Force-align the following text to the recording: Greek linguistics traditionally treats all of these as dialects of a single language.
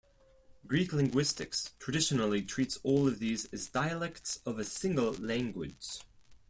Greek 0.65 0.93
linguistics 0.93 1.75
traditionally 1.77 2.41
treats 2.41 2.79
all 2.81 3.07
of 3.07 3.19
these 3.19 3.45
as 3.53 3.67
dialects 3.69 4.39
of 4.47 4.57
a 4.57 4.63
single 4.63 5.11
language. 5.13 5.99